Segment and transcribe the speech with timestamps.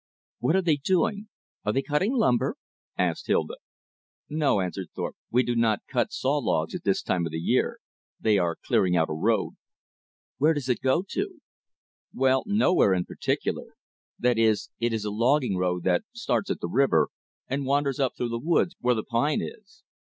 [0.39, 1.27] "What are they doing?
[1.63, 2.55] Are they cutting lumber?"
[2.97, 3.57] asked Hilda.
[4.29, 7.77] "No," answered Thorpe, "we do not cut saw logs at this time of year.
[8.19, 9.57] They are clearing out a road."
[10.39, 11.39] "Where does it go to?"
[12.15, 13.75] "Well, nowhere in particular.
[14.17, 17.09] That is, it is a logging road that starts at the river
[17.47, 19.83] and wanders up through the woods where the pine is."